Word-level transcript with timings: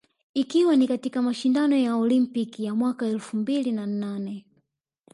ikiwa 0.33 0.75
ni 0.75 0.87
katika 0.87 1.21
mashindano 1.21 1.75
ya 1.77 1.95
olimpiki 1.95 2.63
ya 2.65 2.75
mwaka 2.75 3.05
elfu 3.05 3.37
mbili 3.37 3.71
na 3.71 3.85
nane 3.85 4.45